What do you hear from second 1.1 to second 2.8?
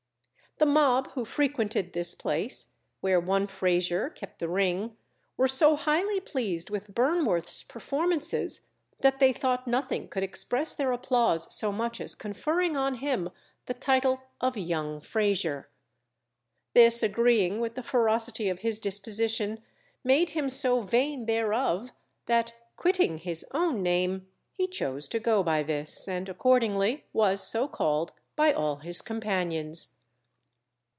who frequented this place,